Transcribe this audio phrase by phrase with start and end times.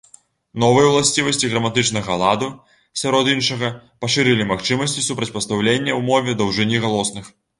[0.61, 2.47] Новыя ўласцівасці граматычнага ладу,
[3.03, 3.69] сярод іншага,
[4.07, 7.33] пашырылі магчымасці супрацьпастаўлення ў мове даўжыні галосных.